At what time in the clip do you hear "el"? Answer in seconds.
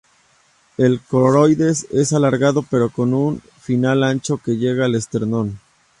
0.79-0.99